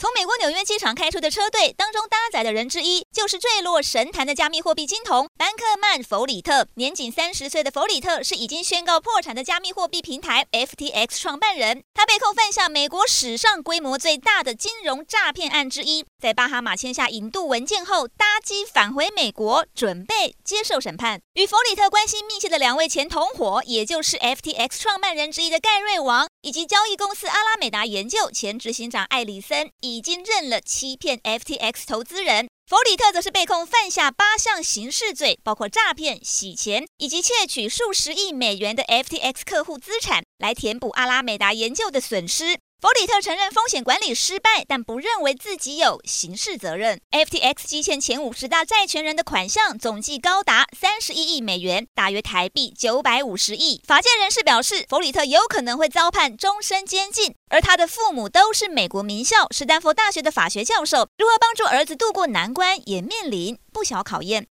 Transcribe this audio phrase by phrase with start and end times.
[0.00, 6.66] 从美国纽约机场开出的车队当中搭载的人之一，就是坠落神坛的加密货币金童班克曼·弗里特。
[6.76, 11.82] 年仅三十岁的弗里特是已经宣告破产的加密货币平台 FTX 创办人。
[11.92, 21.20] 他被控犯下美国史上规模最大的金融诈骗案之一，在巴哈马签下引渡文件后，搭机返回美国，准备接受审判。
[21.34, 29.70] 与弗里特关系密切的两位前同伙，也就是 FTX 创办人之一的盖瑞王，以及交易公司阿拉美达研究前执行长艾里森。
[29.90, 42.58] 已经认了欺骗 FTX 投资人，弗里特则是被控犯下八项刑事罪，包括诈骗、洗钱以及窃取数十亿美元的 FTX 客户资产，来填补阿拉美达研究的损失。
[42.80, 46.98] 弗里特承认风险管理失败，但不认为自己有刑事责任。
[47.10, 53.82] FTX 积欠前五十大债权人的款项总计高达三十一亿美元，大约台币九百五十亿。
[53.86, 64.46] 法界人士表示，弗里特有可能会遭判终身监禁，而他的父母都是美国名校史丹佛大学的法学教授，如何帮助儿子度过难关，也面临不小考验。